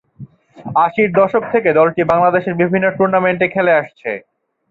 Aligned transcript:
আশির 0.75 1.09
দশক 1.13 1.43
থেকে 1.53 1.69
দলটি 1.73 2.01
বাংলাদেশের 2.11 2.53
বিভিন্ন 2.61 2.85
টুর্নামেন্টে 2.97 3.47
খেলে 3.47 3.71
আসছে। 3.81 4.11